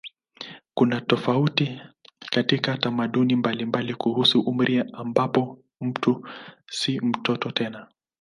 [0.73, 1.81] Kuna tofauti
[2.31, 6.27] katika tamaduni mbalimbali kuhusu umri ambapo mtu
[6.71, 7.87] si mtoto tena.